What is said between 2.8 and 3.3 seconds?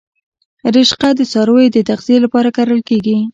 کیږي